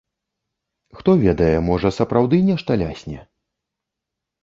Хто 1.01 1.11
ведае, 1.25 1.51
можа 1.69 1.93
сапраўды 1.99 2.43
нешта 2.51 2.71
лясне? 2.87 3.19